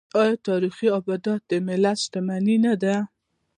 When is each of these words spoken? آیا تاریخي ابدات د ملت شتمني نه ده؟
آیا 0.21 0.35
تاریخي 0.47 0.87
ابدات 0.99 1.41
د 1.49 1.51
ملت 1.67 1.97
شتمني 2.03 2.57
نه 2.65 2.73
ده؟ 2.83 2.95